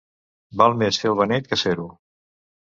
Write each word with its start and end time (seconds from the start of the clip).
Val 0.61 0.77
més 0.83 0.99
fer 1.03 1.11
el 1.11 1.19
beneit 1.19 1.51
que 1.53 1.61
ser-ho. 1.65 1.87